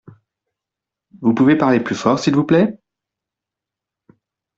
Vous 1.21 1.35
pouvez 1.35 1.55
parler 1.55 1.79
plus 1.79 1.93
fort 1.93 2.17
s’il 2.19 2.33
vous 2.33 2.43
plait? 2.43 2.75